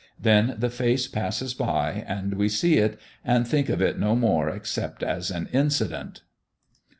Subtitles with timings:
[0.19, 4.49] Then the face passes by and we see it and think of it no more
[4.49, 6.23] except as an incident.